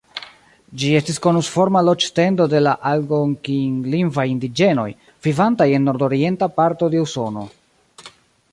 Ĝi 0.83 0.87
estis 0.99 1.19
konusforma 1.25 1.83
loĝ-tendo 1.89 2.47
de 2.53 2.61
la 2.63 2.73
algonkin-lingvaj 2.91 4.27
indiĝenoj, 4.33 4.89
vivantaj 5.29 5.69
en 5.79 5.89
nordorienta 5.91 6.49
parto 6.59 6.91
de 6.97 7.07
Usono. 7.07 7.47